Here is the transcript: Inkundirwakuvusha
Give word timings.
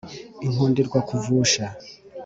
Inkundirwakuvusha 0.45 1.63